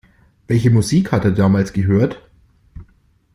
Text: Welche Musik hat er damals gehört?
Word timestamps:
Welche 0.47 0.71
Musik 0.71 1.11
hat 1.11 1.25
er 1.25 1.31
damals 1.31 1.73
gehört? 1.73 2.27